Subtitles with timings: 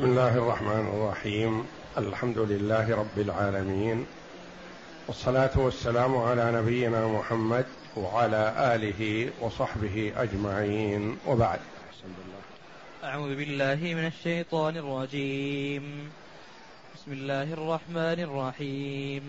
[0.00, 1.66] بسم الله الرحمن الرحيم.
[1.98, 4.06] الحمد لله رب العالمين.
[5.08, 7.64] والصلاة والسلام على نبينا محمد
[7.96, 11.18] وعلى آله وصحبه أجمعين.
[11.26, 11.58] وبعد.
[13.04, 16.10] أعوذ بالله من الشيطان الرجيم.
[16.94, 19.22] بسم الله الرحمن الرحيم.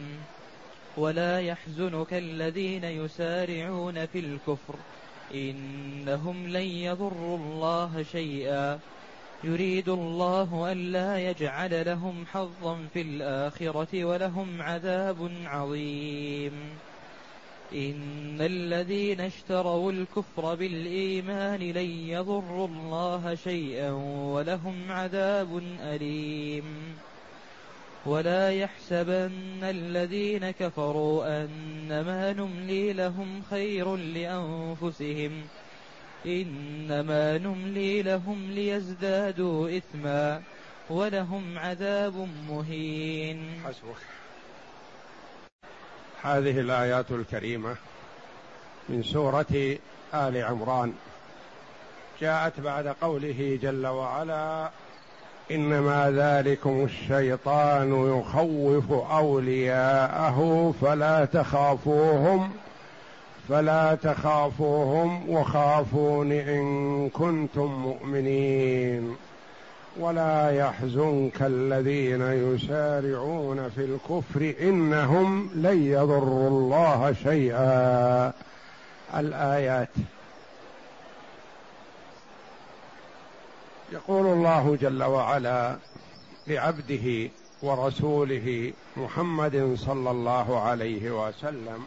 [0.98, 4.76] ولا يحزنك الذين يسارعون في الكفر.
[5.34, 8.80] إنهم لن يضروا الله شيئا.
[9.44, 16.54] يريد الله ألا يجعل لهم حظا في الآخرة ولهم عذاب عظيم.
[17.74, 23.92] إن الذين اشتروا الكفر بالإيمان لن يضروا الله شيئا
[24.34, 26.66] ولهم عذاب أليم.
[28.06, 35.61] ولا يحسبن الذين كفروا أنما نملي لهم خير لأنفسهم ۖ
[36.26, 40.42] إنما نملي لهم ليزدادوا إثما
[40.90, 43.62] ولهم عذاب مهين.
[43.66, 44.02] حسبك.
[46.24, 47.76] هذه الآيات الكريمة
[48.90, 49.78] من سورة
[50.14, 50.94] آل عمران.
[52.22, 54.72] جاءت بعد قوله جل وعلا
[55.52, 62.52] إنما ذلكم الشيطان يخوف أولياءه فلا تخافوهم
[63.50, 69.16] فلا تخافوهم وخافون إن كنتم مؤمنين.
[70.00, 78.34] ولا يحزنك الذين يسارعون في الكفر إنهم لن يضروا الله شيئا.
[79.16, 79.90] الآيات.
[83.92, 85.76] يقول الله جل وعلا
[86.48, 87.30] لعبده
[87.64, 91.84] ورسوله محمد صلى الله عليه وسلم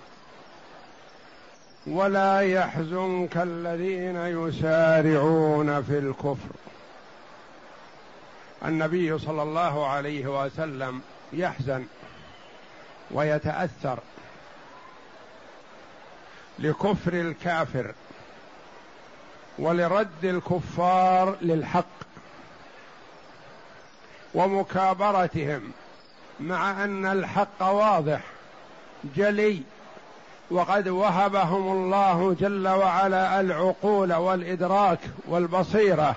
[1.86, 6.54] ولا يحزنك الذين يسارعون في الكفر.
[8.64, 11.86] النبي صلى الله عليه وسلم يحزن
[13.10, 13.98] ويتأثر
[16.58, 17.92] لكفر الكافر
[19.58, 21.84] ولرد الكفار للحق
[24.34, 25.72] ومكابرتهم
[26.40, 28.20] مع أن الحق واضح
[29.16, 29.62] جلي
[30.50, 36.16] وقد وهبهم الله جل وعلا العقول والإدراك والبصيرة.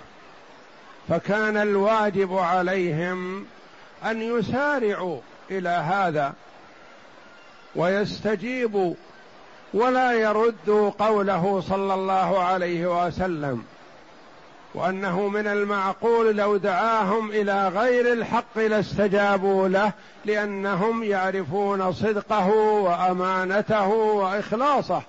[1.09, 3.45] فكان الواجب عليهم
[4.05, 5.19] أن يسارعوا
[5.51, 6.33] إلى هذا
[7.75, 8.93] ويستجيبوا
[9.73, 13.63] ولا يردوا قوله صلى الله عليه وسلم.
[14.73, 19.91] وأنه من المعقول لو دعاهم إلى غير الحق لاستجابوا له
[20.25, 25.01] لأنهم يعرفون صدقه وأمانته وإخلاصه.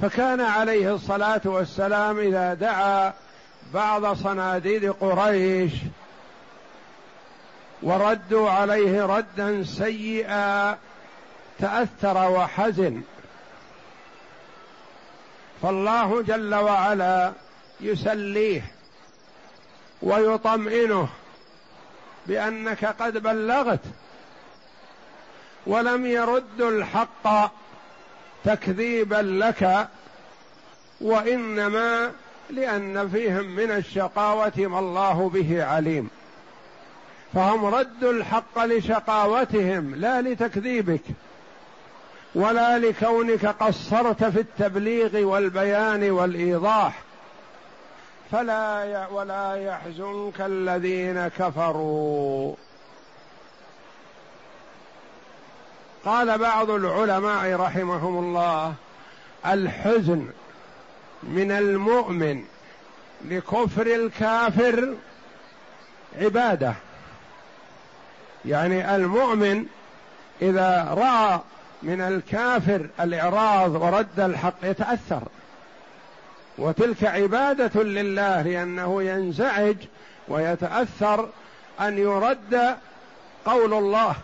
[0.00, 3.12] فكان عليه الصلاة والسلام إذا دعا
[3.74, 5.72] بعض صناديد قريش
[7.82, 10.78] وردوا عليه ردا سيئا
[11.58, 13.02] تأثر وحزن.
[15.62, 17.32] فالله جل وعلا
[17.82, 18.62] يسليه
[20.02, 21.08] ويطمئنه
[22.26, 23.80] بأنك قد بلغت
[25.66, 27.52] ولم يرد الحق
[28.44, 29.88] تكذيبا لك
[31.00, 32.12] وإنما
[32.50, 36.10] لأن فيهم من الشقاوة ما الله به عليم.
[37.34, 41.02] فهم ردوا الحق لشقاوتهم لا لتكذيبك
[42.34, 47.02] ولا لكونك قصرت في التبليغ والبيان والإيضاح.
[48.32, 52.54] فلا ولا يحزنك الذين كفروا.
[56.04, 58.74] قال بعض العلماء رحمهم الله
[59.46, 60.28] الحزن
[61.22, 62.44] من المؤمن
[63.24, 64.94] لكفر الكافر
[66.20, 66.74] عبادة.
[68.44, 69.66] يعني المؤمن
[70.42, 71.40] إذا رأى
[71.82, 75.22] من الكافر الإعراض ورد الحق يتأثر.
[76.58, 79.76] وتلك عبادة لله لأنه ينزعج
[80.28, 81.28] ويتأثر
[81.80, 82.76] أن يرد
[83.44, 84.14] قول الله.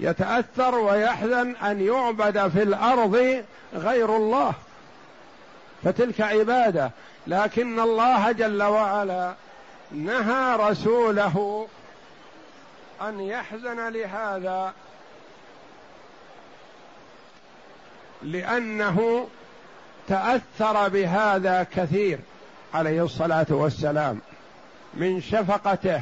[0.00, 3.44] يتأثر ويحزن أن يعبد في الأرض
[3.74, 4.54] غير الله.
[5.84, 6.90] فتلك عبادة
[7.26, 9.34] لكن الله جل وعلا
[9.92, 11.66] نهى رسوله
[13.02, 14.72] أن يحزن لهذا
[18.22, 19.28] لأنه
[20.08, 22.18] تأثر بهذا كثير
[22.74, 24.20] عليه الصلاة والسلام
[24.94, 26.00] من شفقته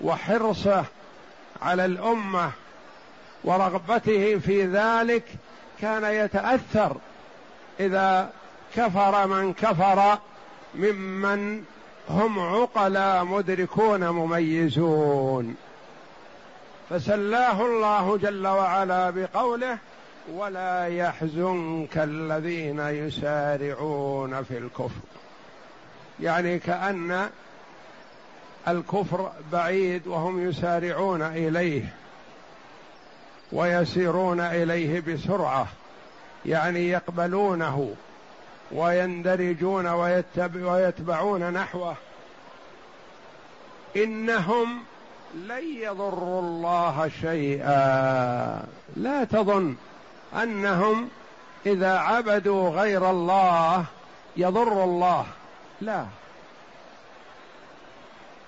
[0.00, 0.84] وحرصه
[1.62, 2.50] على الأمة
[3.44, 5.24] ورغبته في ذلك
[5.80, 6.96] كان يتأثر
[7.80, 8.30] إذا
[8.76, 10.18] كفر من كفر
[10.74, 11.64] ممن
[12.10, 15.56] هم عقلاء مدركون مميزون.
[16.90, 19.78] فسلاه الله جل وعلا بقوله
[20.34, 25.00] ولا يحزنك الذين يسارعون في الكفر.
[26.20, 27.28] يعني كأن
[28.68, 31.94] الكفر بعيد وهم يسارعون إليه
[33.52, 35.66] ويسيرون إليه بسرعة
[36.46, 37.94] يعني يقبلونه
[38.72, 39.86] ويندرجون
[40.54, 41.96] ويتبعون نحوه.
[43.96, 44.78] إنهم
[45.34, 48.64] لن يضروا الله شيئا.
[48.96, 49.76] لا تظن.
[50.34, 51.08] أنهم
[51.66, 53.84] إذا عبدوا غير الله
[54.36, 55.26] يضر الله.
[55.80, 56.04] لا.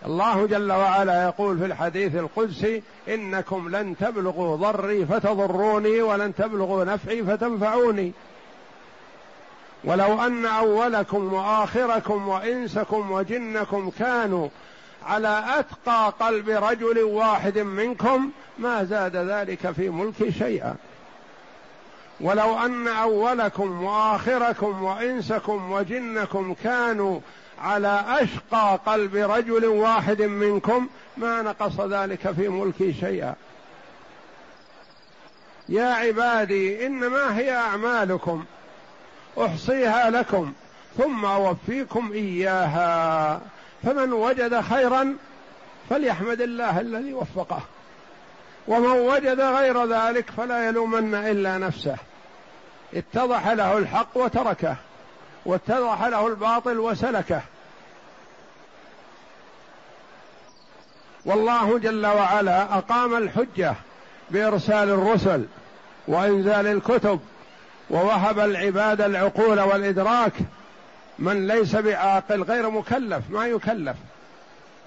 [0.06, 7.22] الله جل وعلا يقول في الحديث القدسي إنكم لن تبلغوا ضري فتضروني ولن تبلغوا نفعي
[7.22, 8.12] فتنفعوني.
[9.84, 14.48] ولو أن أولكم وآخركم وإنسكم وجنكم كانوا
[15.06, 20.74] على أتقى قلب رجل واحد منكم ما زاد ذلك في ملكي شيئا.
[22.20, 27.20] ولو أن أولكم وآخركم وإنسكم وجنكم كانوا
[27.62, 33.34] على أشقى قلب رجل واحد منكم ما نقص ذلك في ملكي شيئا.
[35.68, 38.44] يا عبادي إنما هي أعمالكم
[39.38, 40.52] أحصيها لكم
[40.98, 43.40] ثم أوفيكم إياها.
[43.82, 45.16] فمن وجد خيرا
[45.90, 47.60] فليحمد الله الذي وفقه
[48.68, 51.96] ومن وجد غير ذلك فلا يلومن إلا نفسه.
[52.94, 54.76] اتضح له الحق وتركه
[55.46, 57.40] واتضح له الباطل وسلكه.
[61.24, 63.74] والله جل وعلا أقام الحجة
[64.30, 65.46] بإرسال الرسل
[66.08, 67.20] وإنزال الكتب
[67.90, 70.32] ووهب العباد العقول والإدراك.
[71.18, 73.96] من ليس بعاقل غير مكلف ما يكلف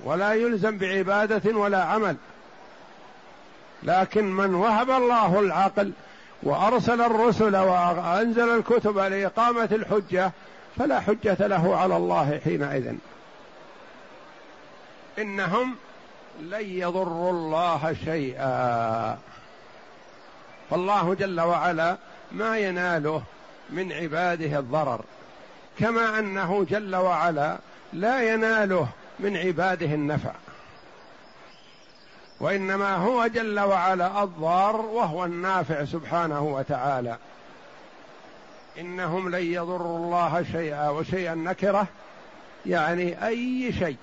[0.03, 2.15] ولا يلزم بعبادة ولا عمل.
[3.83, 5.91] لكن من وهب الله العقل
[6.43, 10.31] وأرسل الرسل وأنزل الكتب لإقامة الحجة
[10.77, 12.93] فلا حجة له على الله حينئذ.
[15.19, 15.75] إنهم
[16.41, 19.17] لن يضروا الله شيئا.
[20.69, 21.97] فالله جل وعلا
[22.31, 23.23] ما يناله
[23.69, 25.01] من عباده الضرر
[25.79, 27.57] كما أنه جل وعلا
[27.93, 28.87] لا يناله
[29.19, 30.31] من عباده النفع.
[32.43, 37.17] وإنما هو جل وعلا الضار وهو النافع سبحانه وتعالى.
[38.79, 41.87] إنهم لن يضروا الله شيئا وشيئا نكرة.
[42.65, 43.97] يعني أي شيء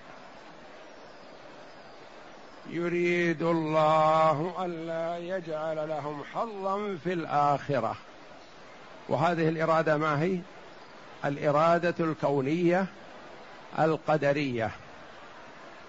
[2.71, 7.97] يريد الله ألا يجعل لهم حظا في الآخرة.
[9.09, 10.39] وهذه الإرادة ما هي؟
[11.25, 12.87] الإرادة الكونية
[13.79, 14.71] القدرية.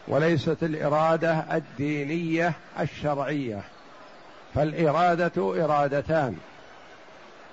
[0.07, 3.61] وليست الإرادة الدينية الشرعية
[4.55, 6.37] فالإرادة إرادتان.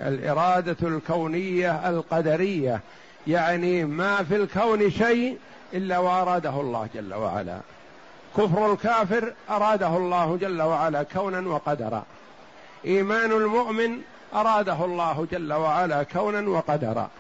[0.01, 2.81] الإرادة الكونية القدرية
[3.27, 5.39] يعني ما في الكون شيء
[5.75, 7.59] إلا وأراده الله جل وعلا.
[8.37, 12.03] كفر الكافر أراده الله جل وعلا كونا وقدرا.
[12.85, 13.99] إيمان المؤمن
[14.35, 17.11] أراده الله جل وعلا كونا وقدرا.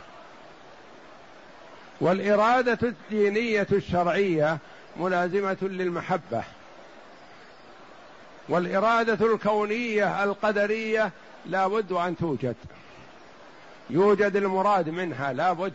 [2.01, 4.59] والإرادة الدينية الشرعية
[4.99, 6.43] ملازمة للمحبة.
[8.49, 11.11] والإرادة الكونية القدرية
[11.47, 12.57] لا بد أن توجد.
[13.91, 15.73] يوجد المراد منها لا بد.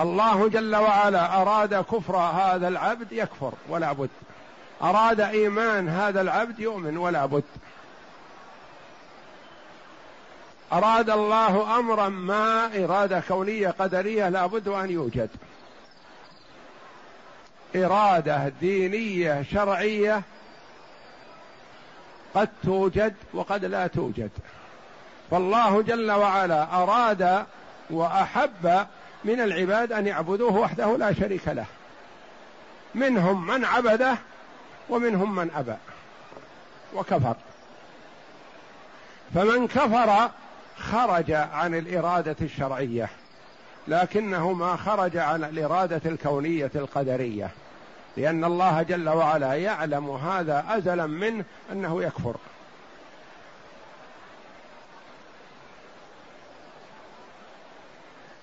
[0.00, 4.10] الله جل وعلا أراد كفر هذا العبد يكفر ولا بد.
[4.82, 7.44] أراد إيمان هذا العبد يؤمن ولا بد.
[10.72, 15.30] أراد الله أمرا ما إرادة كونية قدرية لا بد أن يوجد.
[17.76, 20.22] إرادة دينية شرعية
[22.34, 24.30] قد توجد وقد لا توجد.
[25.30, 27.46] فالله جل وعلا أراد
[27.90, 28.86] وأحب
[29.24, 31.66] من العباد أن يعبدوه وحده لا شريك له.
[32.94, 34.16] منهم من عبده
[34.88, 35.74] ومنهم من أبى
[36.94, 37.36] وكفر.
[39.34, 40.30] فمن كفر
[40.76, 43.08] خرج عن الإرادة الشرعية.
[43.88, 47.50] لكنه ما خرج عن الإرادة الكونية القدرية
[48.16, 52.36] لأن الله جل وعلا يعلم هذا أزلا منه أنه يكفر.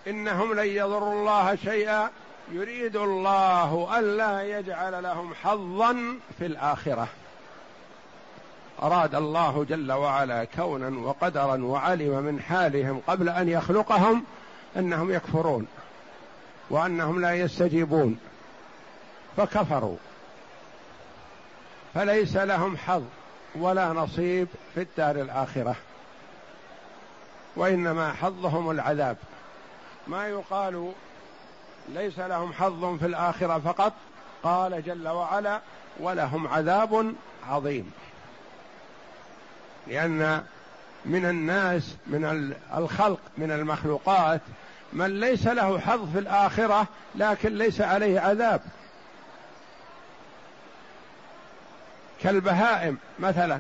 [0.08, 2.10] إنهم لن يضروا الله شيئا
[2.52, 5.94] يريد الله ألا يجعل لهم حظا
[6.40, 7.08] في الآخرة.
[8.84, 14.24] أراد الله جل وعلا كونا وقدرا وعلم من حالهم قبل أن يخلقهم
[14.78, 15.68] أنهم يكفرون
[16.70, 18.20] وأنهم لا يستجيبون
[19.38, 19.98] فكفروا.
[21.94, 23.04] فليس لهم حظ
[23.56, 25.76] ولا نصيب في الدار الآخرة
[27.56, 29.18] وإنما حظهم العذاب.
[30.08, 30.92] ما يقال
[31.90, 33.94] ليس لهم حظ في الآخرة فقط
[34.44, 35.62] قال جل وعلا
[36.00, 37.14] ولهم عذاب
[37.50, 37.92] عظيم
[39.88, 40.44] لأن
[41.06, 44.42] من الناس من الخلق من المخلوقات
[44.94, 48.62] من ليس له حظ في الآخرة لكن ليس عليه عذاب.
[52.22, 53.60] كالبهائم مثلا.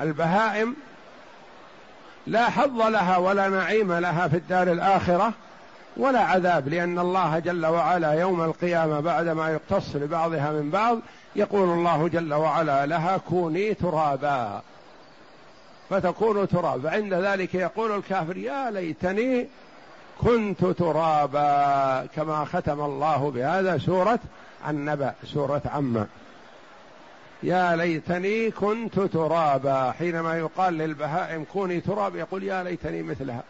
[0.00, 0.76] البهائم
[2.26, 5.32] لا حظ لها ولا نعيم لها في الدار الآخرة
[5.96, 10.98] ولا عذاب لأن الله جل وعلا يوم القيامة بعدما يقتص لبعضها من بعض
[11.36, 14.62] يقول الله جل وعلا لها كوني ترابا.
[15.90, 16.90] فتكون ترابا.
[16.90, 19.48] عند ذلك يقول الكافر يا ليتني
[20.20, 24.18] كنت ترابا كما ختم الله بهذا سورة
[24.68, 26.06] النبأ سورة عمّ
[27.42, 29.92] يا ليتني كنت ترابا.
[29.92, 33.42] حينما يقال للبهائم كوني تراب يقول يا ليتني مثلها.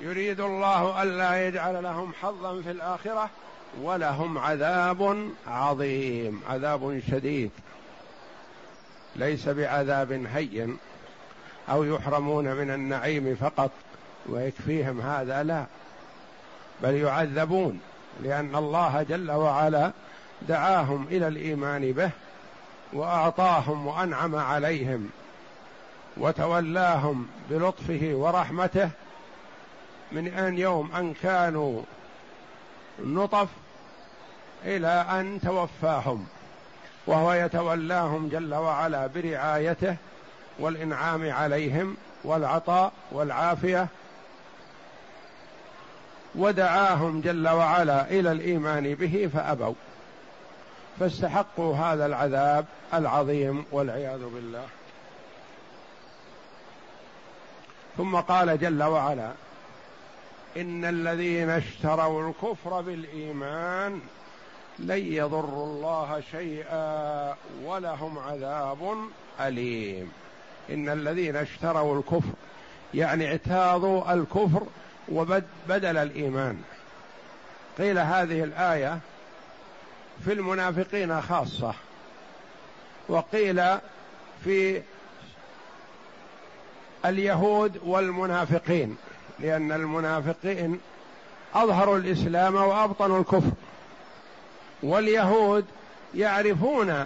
[0.00, 3.30] يريد الله ألا يجعل لهم حظا في الآخرة
[3.82, 7.50] ولهم عذاب عظيم عذاب شديد.
[9.18, 10.78] ليس بعذاب هين
[11.70, 13.70] أو يحرمون من النعيم فقط
[14.26, 15.64] ويكفيهم هذا لا
[16.82, 17.80] بل يعذبون
[18.22, 19.92] لأن الله جل وعلا
[20.48, 22.10] دعاهم إلى الإيمان به
[22.92, 25.10] وأعطاهم وأنعم عليهم
[26.16, 28.90] وتولاهم بلطفه ورحمته
[30.12, 31.82] من أن يوم أن كانوا
[33.04, 33.48] نطف
[34.64, 36.26] إلى أن توفاهم.
[37.08, 39.96] وهو يتولاهم جل وعلا برعايته
[40.58, 43.86] والإنعام عليهم والعطاء والعافية
[46.34, 49.74] ودعاهم جل وعلا إلى الإيمان به فأبوا.
[51.00, 54.66] فاستحقوا هذا العذاب العظيم والعياذ بالله.
[57.96, 59.30] ثم قال جل وعلا
[60.56, 64.00] إن الذين اشتروا الكفر بالإيمان
[64.78, 68.94] لن يضروا الله شيئا ولهم عذاب
[69.40, 70.12] أليم.
[70.70, 72.32] إن الذين اشتروا الكفر
[72.94, 74.62] يعني اعتاضوا الكفر
[75.08, 76.62] وبدل الإيمان.
[77.78, 78.98] قيل هذه الآية
[80.24, 81.74] في المنافقين خاصة.
[83.08, 83.62] وقيل
[84.44, 84.82] في
[87.04, 88.96] اليهود والمنافقين
[89.40, 90.80] لأن المنافقين
[91.54, 93.50] أظهروا الإسلام وأبطنوا الكفر.
[94.82, 95.64] واليهود
[96.14, 97.04] يعرفون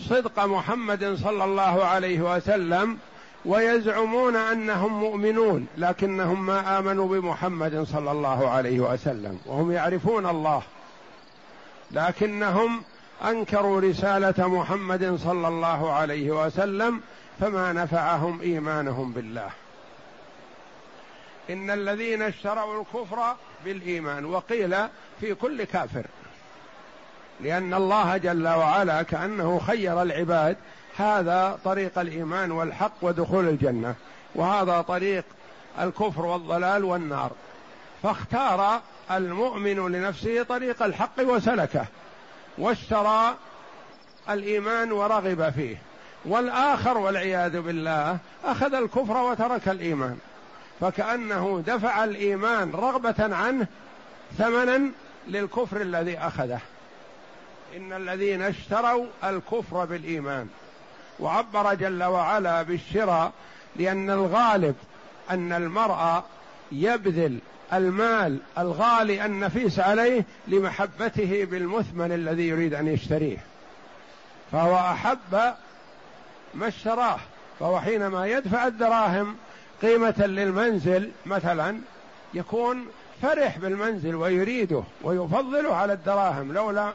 [0.00, 2.98] صدق محمد صلى الله عليه وسلم
[3.44, 10.62] ويزعمون أنهم مؤمنون لكنهم ما آمنوا بمحمد صلى الله عليه وسلم وهم يعرفون الله.
[11.90, 12.82] لكنهم
[13.24, 17.00] أنكروا رسالة محمد صلى الله عليه وسلم
[17.40, 19.50] فما نفعهم إيمانهم بالله.
[21.50, 24.76] إن الذين اشتروا الكفر بالإيمان وقيل
[25.20, 26.06] في كل كافر.
[27.42, 30.56] لأن الله جل وعلا كأنه خير العباد.
[30.96, 33.94] هذا طريق الإيمان والحق ودخول الجنة.
[34.34, 35.24] وهذا طريق
[35.80, 37.30] الكفر والضلال والنار.
[38.02, 38.80] فاختار
[39.10, 41.84] المؤمن لنفسه طريق الحق وسلكه.
[42.58, 43.34] واشترى
[44.30, 45.76] الإيمان ورغب فيه.
[46.24, 50.18] والآخر والعياذ بالله أخذ الكفر وترك الإيمان.
[50.80, 53.66] فكأنه دفع الإيمان رغبة عنه
[54.38, 54.90] ثمنا
[55.28, 56.60] للكفر الذي أخذه.
[57.76, 60.48] إن الذين اشتروا الكفر بالإيمان
[61.20, 63.32] وعبر جل وعلا بالشراء
[63.76, 64.74] لأن الغالب
[65.30, 66.24] أن المرأة
[66.72, 67.38] يبذل
[67.72, 73.38] المال الغالي النفيس عليه لمحبته بالمثمن الذي يريد أن يشتريه.
[74.52, 75.54] فهو أحب
[76.54, 77.18] ما اشتراه
[77.60, 79.36] فهو حينما يدفع الدراهم
[79.82, 81.78] قيمة للمنزل مثلا
[82.34, 82.86] يكون
[83.22, 86.92] فرح بالمنزل ويريده ويفضله على الدراهم لولا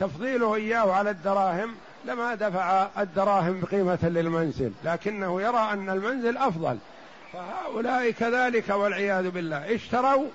[0.00, 6.78] تفضيله إياه على الدراهم لما دفع الدراهم بقيمة للمنزل لكنه يرى أن المنزل أفضل.
[7.32, 10.26] فهؤلاء كذلك والعياذ بالله اشتروا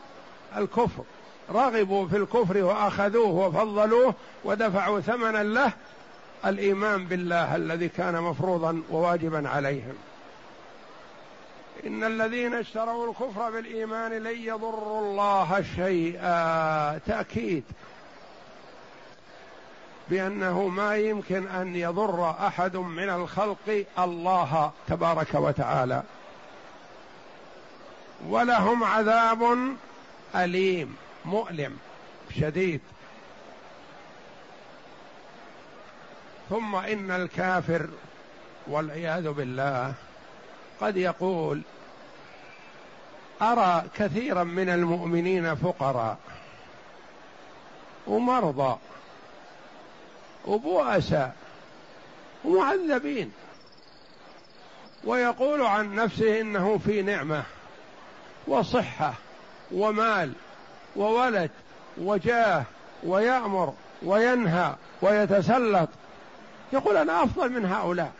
[0.57, 1.03] الكفر
[1.51, 5.71] رغبوا في الكفر وأخذوه وفضلوه ودفعوا ثمنا له
[6.45, 9.95] الإيمان بالله الذي كان مفروضا وواجبا عليهم.
[11.87, 16.97] إن الذين اشتروا الكفر بالإيمان لن يضروا الله شيئا.
[16.97, 17.63] تأكيد.
[20.09, 26.03] بأنه ما يمكن أن يضر أحد من الخلق الله تبارك وتعالى.
[28.27, 29.57] ولهم عذاب
[30.35, 30.95] أليم
[31.25, 31.77] مؤلم
[32.39, 32.81] شديد.
[36.49, 37.87] ثم إن الكافر
[38.67, 39.93] والعياذ بالله
[40.81, 41.61] قد يقول
[43.41, 46.17] أرى كثيرا من المؤمنين فقراء
[48.07, 48.77] ومرضى.
[50.45, 51.35] وبؤساء
[52.45, 53.31] ومعذبين.
[55.03, 57.43] ويقول عن نفسه إنه في نعمة
[58.47, 59.13] وصحة
[59.71, 60.33] ومال
[60.95, 61.51] وولد
[61.97, 62.63] وجاه
[63.03, 63.73] ويأمر
[64.03, 65.89] وينهى ويتسلط.
[66.73, 68.11] يقول أنا أفضل من هؤلاء.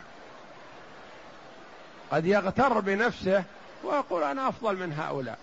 [2.10, 3.44] قد يغتر بنفسه
[3.84, 5.38] ويقول أنا أفضل من هؤلاء.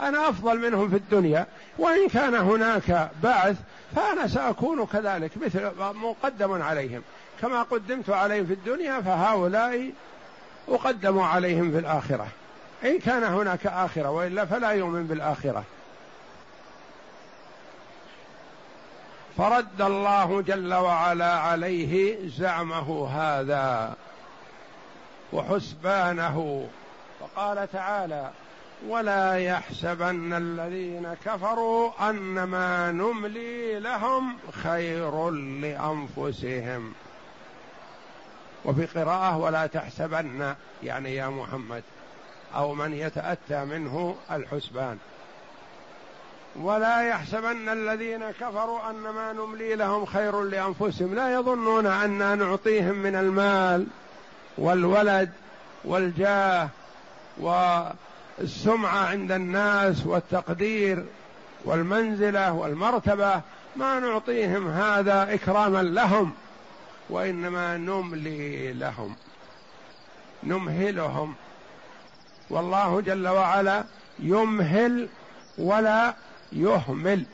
[0.00, 1.46] أنا أفضل منهم في الدنيا
[1.78, 3.56] وإن كان هناك بعث
[3.96, 7.02] فأنا سأكون كذلك مثل مقدم عليهم.
[7.40, 9.90] كما قدمت عليهم في الدنيا فهؤلاء
[10.68, 12.26] أقدم عليهم في الآخرة.
[12.84, 15.64] إن كان هناك آخرة وإلا فلا يؤمن بالآخرة.
[19.36, 23.94] فرد الله جل وعلا عليه زعمه هذا
[25.32, 26.68] وحسبانه.
[27.20, 28.30] وقال تعالى
[28.88, 36.92] ولا يحسبن الذين كفروا انما نملي لهم خير لأنفسهم.
[38.64, 41.82] وفي قراءة ولا تحسبن يعني يا محمد
[42.54, 44.98] أو من يتأتى منه الحسبان.
[46.56, 51.14] ولا يحسبن الذين كفروا أنما نملي لهم خير لأنفسهم.
[51.14, 53.86] لا يظنون أننا نعطيهم من المال
[54.58, 55.30] والولد
[55.84, 56.68] والجاه
[58.40, 61.04] والسمعة عند الناس والتقدير
[61.64, 63.40] والمنزلة والمرتبة
[63.76, 66.32] ما نعطيهم هذا إكراما لهم
[67.10, 69.16] وإنما نملي لهم
[70.42, 71.34] نمهلهم.
[72.50, 73.84] والله جل وعلا
[74.18, 75.08] يمهل
[75.58, 76.14] ولا
[76.52, 77.24] يهمل.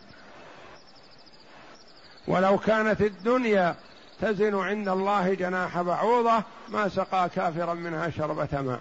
[2.29, 3.75] ولو كانت الدنيا
[4.21, 8.81] تزن عند الله جناح بعوضة ما سقى كافرا منها شربة ماء.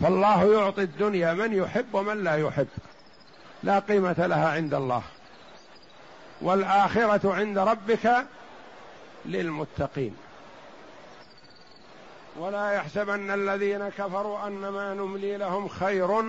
[0.00, 2.68] فالله يعطي الدنيا من يحب ومن لا يحب.
[3.62, 5.02] لا قيمة لها عند الله.
[6.40, 8.26] والآخرة عند ربك
[9.24, 10.16] للمتقين.
[12.38, 16.22] ولا يحسبن الذين كفروا أنما نملي لهم خير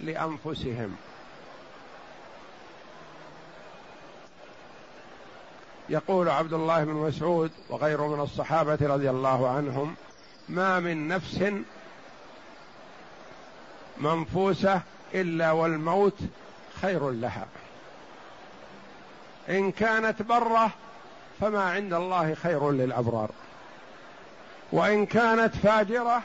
[0.00, 0.96] لأنفسهم.
[5.88, 9.94] يقول عبد الله بن مسعود وغيره من الصحابة رضي الله عنهم
[10.48, 11.44] ما من نفس
[14.04, 14.80] منفوسة
[15.14, 16.18] إلا والموت
[16.82, 17.46] خير لها.
[19.48, 20.70] إن كانت برة
[21.40, 23.30] فما عند الله خير للأبرار.
[24.72, 26.22] وإن كانت فاجرة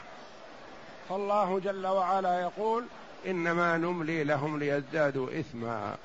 [1.08, 2.84] فالله جل وعلا يقول
[3.26, 5.96] إنما نملي لهم ليزدادوا إثما.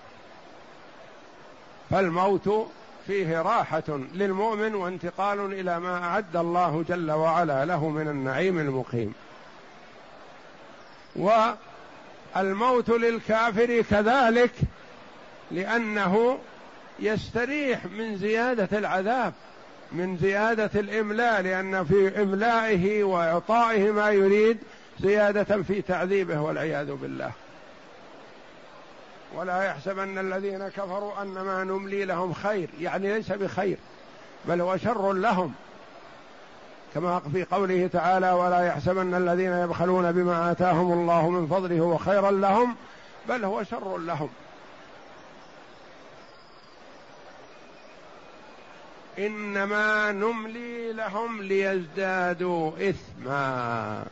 [1.89, 2.67] فالموت
[3.07, 9.13] فيه راحة للمؤمن وانتقال إلى ما أعد الله جل وعلا له من النعيم المقيم.
[11.15, 14.51] والموت للكافر كذلك
[15.51, 16.39] لأنه
[16.99, 19.33] يستريح من زيادة العذاب
[19.91, 24.57] من زيادة الإملاء لأن في إملائه وإعطائه ما يريد
[24.99, 27.31] زيادة في تعذيبه والعياذ بالله.
[29.35, 33.77] ولا يحسبن الذين كفروا أنما نملي لهم خير يعني ليس بخير
[34.45, 35.53] بل هو شر لهم.
[36.95, 42.75] كما في قوله تعالى ولا يحسبن الذين يبخلون بما آتاهم الله من فضله وخيرا لهم
[43.29, 44.29] بل هو شر لهم.
[49.19, 54.03] إنما نملي لهم ليزدادوا إثما.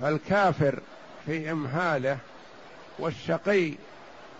[0.00, 0.80] فالكافر
[1.26, 2.18] في إمهاله
[2.98, 3.72] والشقي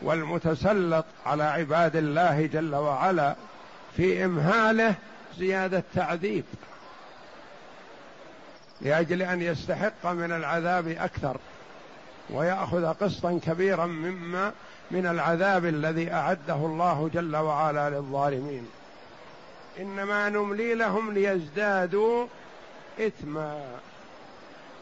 [0.02, 3.34] والمتسلط على عباد الله جل وعلا
[3.96, 4.94] في إمهاله
[5.38, 6.44] زيادة تعذيب.
[8.80, 11.36] لأجل أن يستحق من العذاب أكثر
[12.30, 14.52] ويأخذ قسطا كبيرا مما
[14.90, 18.66] من العذاب الذي أعده الله جل وعلا للظالمين.
[19.80, 22.26] إنما نملي لهم ليزدادوا
[23.00, 23.64] اثما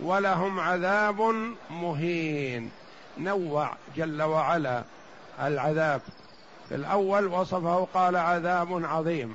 [0.01, 1.35] ولهم عذاب
[1.71, 2.71] مهين.
[3.19, 4.83] نوع جل وعلا
[5.43, 6.01] العذاب.
[6.69, 9.35] في الأول وصفه قال عذاب عظيم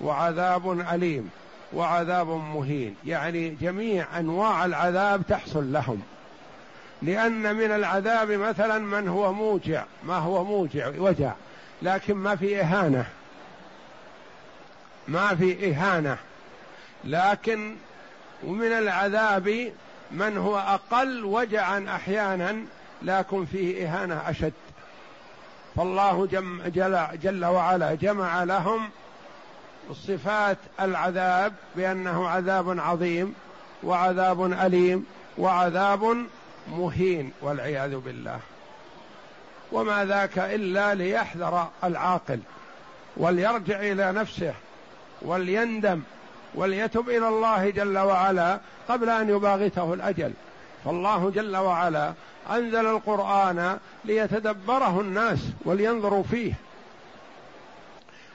[0.00, 1.30] وعذاب أليم.
[1.72, 2.96] وعذاب مهين.
[3.06, 6.02] يعني جميع أنواع العذاب تحصل لهم.
[7.02, 9.84] لأن من العذاب مثلا من هو موجع.
[10.04, 11.32] ما هو موجع؟ وجع.
[11.82, 13.06] لكن ما في إهانة.
[15.08, 16.16] ما في إهانة.
[17.04, 17.76] لكن
[18.44, 19.72] ومن العذاب
[20.10, 22.56] من هو أقل وجعا أحيانا
[23.02, 24.52] لكن فيه إهانة أشد.
[25.76, 28.88] فالله جل, جل وعلا جمع لهم
[29.92, 33.34] صفات العذاب بأنه عذاب عظيم
[33.82, 35.06] وعذاب أليم
[35.38, 36.16] وعذاب
[36.70, 38.40] مهين والعياذ بالله.
[39.72, 42.40] وما ذاك إلا ليحذر العاقل
[43.16, 44.54] وليرجع إلى نفسه
[45.22, 46.00] وليندم
[46.54, 50.32] وليتب إلى الله جل وعلا قبل أن يباغته الأجل.
[50.84, 52.12] فالله جل وعلا
[52.50, 56.54] أنزل القرآن ليتدبره الناس ولينظروا فيه.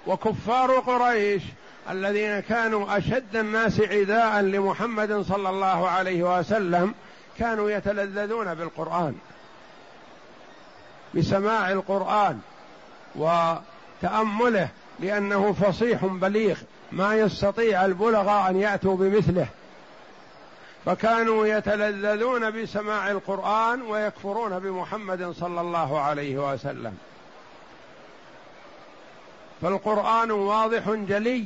[0.07, 1.43] وكفار قريش
[1.89, 6.93] الذين كانوا أشد الناس عداء لمحمد صلى الله عليه وسلم
[7.39, 9.15] كانوا يتلذذون بالقرآن
[11.15, 12.39] بسماع القرآن
[13.15, 16.57] وتأمله لأنه فصيح بليغ
[16.91, 19.47] ما يستطيع البلغاء أن يأتوا بمثله.
[20.85, 26.97] فكانوا يتلذذون بسماع القرآن ويكفرون بمحمد صلى الله عليه وسلم.
[29.61, 31.45] فالقرآن واضح جلي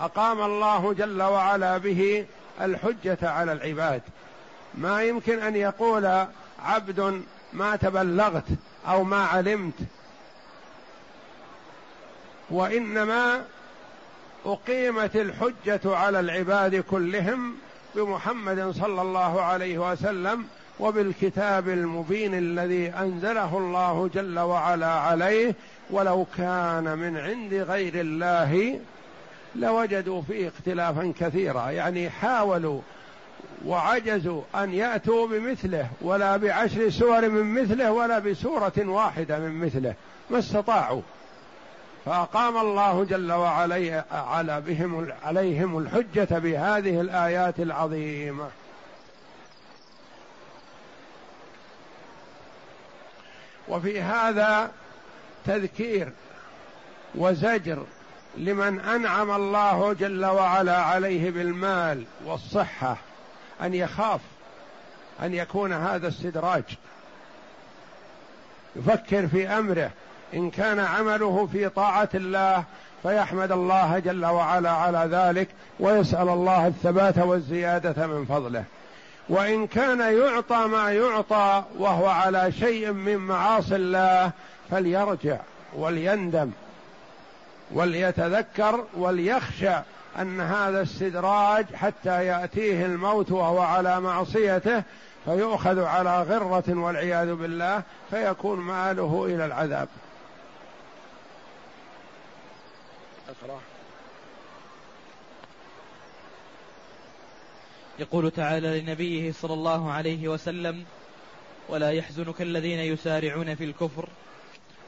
[0.00, 2.26] أقام الله جل وعلا به
[2.60, 4.02] الحجة على العباد.
[4.74, 6.26] ما يمكن أن يقول
[6.62, 8.44] عبد ما تبلغت
[8.88, 9.74] أو ما علمت.
[12.50, 13.44] وإنما
[14.46, 17.56] أقيمت الحجة على العباد كلهم
[17.94, 20.46] بمحمد صلى الله عليه وسلم
[20.80, 25.54] وبالكتاب المبين الذي أنزله الله جل وعلا عليه
[25.90, 28.80] ولو كان من عند غير الله
[29.54, 31.70] لوجدوا فيه اختلافا كثيرا.
[31.70, 32.80] يعني حاولوا
[33.66, 39.94] وعجزوا أن يأتوا بمثله ولا بعشر سور من مثله ولا بسورة واحدة من مثله
[40.30, 41.02] ما استطاعوا.
[42.04, 48.48] فأقام الله جل وعلا على بهم عليهم الحجة بهذه الآيات العظيمة.
[53.68, 54.70] وفي هذا
[55.46, 56.12] تذكير
[57.14, 57.84] وزجر
[58.36, 62.96] لمن أنعم الله جل وعلا عليه بالمال والصحة
[63.62, 64.20] أن يخاف
[65.22, 66.64] أن يكون هذا استدراج.
[68.76, 69.90] يفكر في أمره
[70.34, 72.64] إن كان عمله في طاعة الله
[73.02, 75.48] فيحمد الله جل وعلا على ذلك
[75.80, 78.64] ويسأل الله الثبات والزيادة من فضله.
[79.28, 84.30] وإن كان يعطى ما يعطى وهو على شيء من معاصي الله
[84.70, 85.38] فليرجع
[85.74, 86.50] وليندم
[87.70, 89.74] وليتذكر وليخشى
[90.18, 94.82] أن هذا استدراج حتى يأتيه الموت وهو على معصيته
[95.24, 99.88] فيؤخذ على غرة والعياذ بالله فيكون ماله إلى العذاب.
[103.28, 103.75] أقرأ.
[107.98, 110.84] يقول تعالى لنبيه صلى الله عليه وسلم
[111.68, 114.08] ولا يحزنك الذين يسارعون في الكفر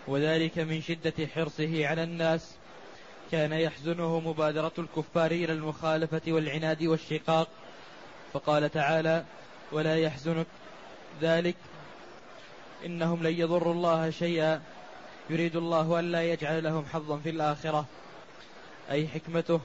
[0.09, 2.55] وذلك من شدة حرصه على الناس.
[3.33, 7.49] كان يحزنه مبادرة الكفار إلى المخالفة والعناد والشقاق.
[8.33, 9.25] فقال تعالى
[9.73, 10.47] ولا يحزنك
[11.23, 11.57] ذلك
[12.87, 14.62] إنهم لن يضروا الله شيئا
[15.31, 17.87] يريد الله ألا يجعل لهم حظا في الآخرة.
[18.90, 19.61] أي حكمته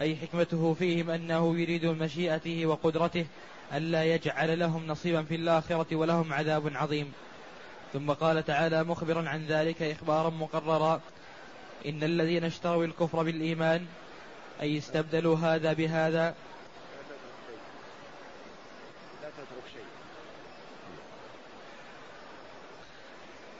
[0.00, 3.26] أي حكمته فيهم أنه يريد مشيئته وقدرته
[3.74, 7.12] ألا يجعل لهم نصيبا في الآخرة ولهم عذاب عظيم.
[7.92, 11.00] ثم قال تعالى مخبرا عن ذلك إخبارا مقررا.
[11.86, 13.86] إن الذين اشتروا الكفر بالإيمان
[14.62, 16.34] أي استبدلوا هذا بهذا.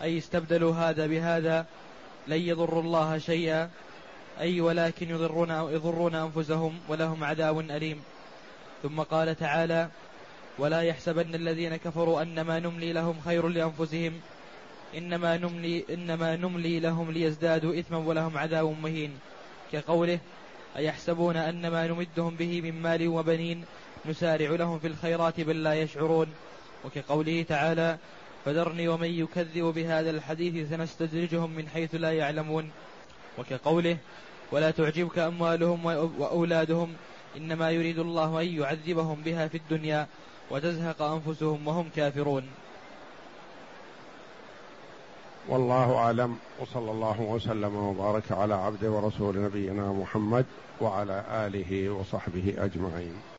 [0.02, 1.66] أي استبدلوا هذا بهذا
[2.28, 3.70] لن يضروا الله شيئا.
[4.40, 8.02] أي ولكن يضرون يضرون أنفسهم ولهم عذاب أليم.
[8.82, 9.88] ثم قال تعالى
[10.58, 14.12] ولا يحسبن الذين كفروا أنما نملي لهم خير لأنفسهم
[14.96, 19.18] إنما نملي إنما نملي لهم ليزدادوا إثما ولهم عذاب مهين.
[19.72, 20.18] كقوله
[20.76, 23.64] أيحسبون أن ما نمدهم به من مال وبنين
[24.06, 26.26] نسارع لهم في الخيرات بل لا يشعرون.
[26.84, 27.96] وكقوله تعالى
[28.44, 32.70] فذرني ومن يكذب بهذا الحديث سنستدرجهم من حيث لا يعلمون.
[33.38, 33.96] وكقوله
[34.52, 35.86] ولا تعجبك أموالهم
[36.18, 36.94] وأولادهم
[37.36, 40.06] إنما يريد الله أن يعذبهم بها في الدنيا
[40.50, 42.44] وتزهق أنفسهم وهم كافرون.
[45.48, 50.46] والله أعلم وصلى الله وسلم وبارك على عبده ورسول نبينا محمد
[50.80, 53.22] وعلى آله وصحبه أجمعين.